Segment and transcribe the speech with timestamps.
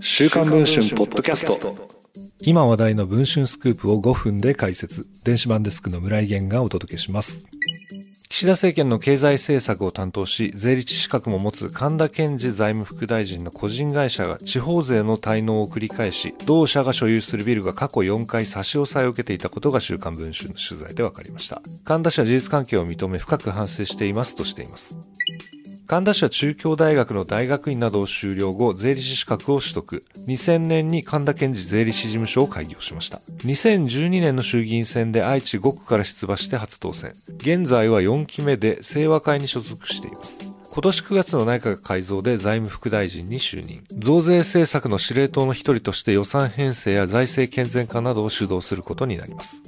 [0.00, 1.58] 週刊文春ポッドキャスト
[2.40, 7.46] 今話題の文春スクープを5分で解説電子版デスクの村井源がお届けします
[8.32, 21.60] 岸田政権の経済政策を担当し、税理士資格も持つ神田健二財務副大臣の個人会社が地方税の滞納を繰り返し、同社が所有するビルが過去4回差し押さえを受けていたことが週刊文春の取材で分かりました。
[21.84, 24.98] 神田氏は事実関係を認め深く反省していますとしています。
[25.92, 30.02] 神田市は中京大学の大学院などを修了後、税理士資格を取得。
[30.26, 33.18] 2000年に神田健治税理士事務所を開業しました。
[33.18, 37.12] 2012年の衆議院選で愛知5区から出馬して初当選。
[37.36, 40.38] 現在は4期目で清和会に所属しています。
[40.72, 43.84] 今年9月の内閣改造で財務副大臣に就任。
[43.98, 49.60] 増税政策の司令塔の一人として予算編成や財政健全化などを主導することになります。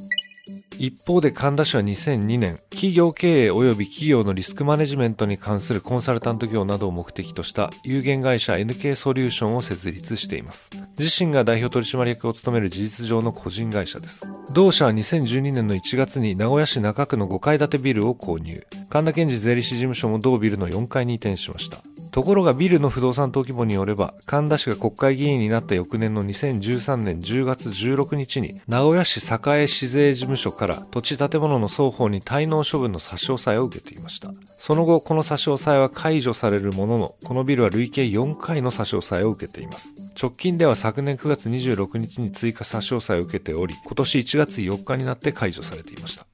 [0.85, 10.69] 一方で神田氏は2002年、企業経営及び企業のリスクマネジメントに関するコンサルタント業などを目的とした有限会社 NK ソリューションを設立しています。
[10.99, 14.29] 自身が代表取締役を務める事実上の個人会社です。
[14.55, 18.61] 同社は2012年の1月に名古屋市中区の5階建てビルを購入。
[18.91, 21.79] 神田健治税理士事務所も同ビルの4階に移転しました。
[22.15, 34.31] ところがビルの不動産登記簿によれば、神田氏が国会議員になった翌年の2013年10月16日に、名古屋市栄市税事務所から土地建物の双方に滞納処分の差し押さえを受けていました。
[34.47, 39.93] その後、この差し押さえは解除されるものの、このビルは累計4回の差し押さえを受けています。
[40.17, 46.25] 直近では昨年9月26日に追加差し押さえを受けており、今年1月4日になって解除されていました。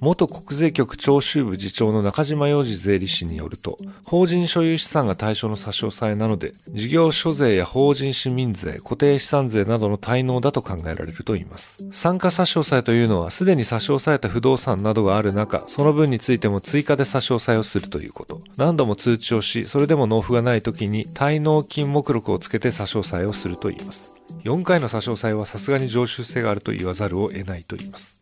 [0.00, 11.78] 元国税局徴収部次長の中島洋二税理士によると、法人所有資産が対象の差し押さえなので、事業所税や法人市民税、固定資産税などの滞納だと考えられるといいます。
[11.90, 18.38] 参加差し押さえというのは、すでに差し押さえた不動産などがある中、その分についても追加で差し押さえをするということ。
[18.56, 24.22] 何度も通知をし、それでも納付がない時に滞納金目録をつけて差し押さえをするといいます。
[24.44, 28.20] 4回の差し押さえはさすがに常習性があると言わざるを得ないと言います。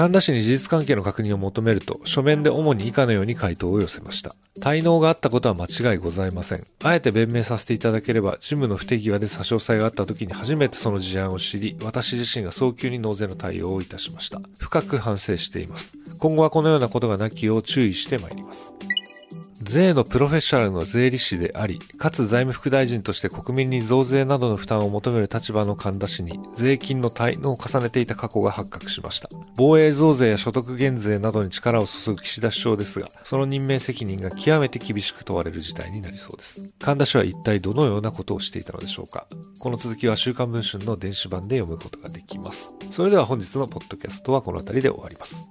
[0.00, 4.30] 神田氏に事実関係の確認を求めると、書面で主に以下のように回答を寄せました。
[4.58, 6.58] 滞納があったことは間違いございません。
[6.82, 14.40] あえて弁明させていただければ、事務の不手際で差し押さえがあった時に初めてその事案を知り、私自身が早急に納税の対応をいたしました。
[14.58, 15.98] 深く反省しています。
[16.18, 18.74] 今後はこのようなことがなきよう注意してまいります。
[19.70, 29.28] 税のプロフェッショナルの税理士であり、かつ財務副大臣として国民に増税などの負担を求める立場の神田氏に、税金の滞納を重ねていた過去が発覚しました。
[29.56, 36.74] 防衛増税や所得減税などに力を注ぐ岸田首相ですが、その任命責任が極めて厳しく問われる事態になりそうです。
[36.80, 39.28] 神田氏は一体どのようなことをしていたのでしょうか
[39.60, 42.74] この続きは週刊文春の電子版で読むことができます。
[42.90, 45.48] それでは本日のポッドキャストはこの辺りで終わります。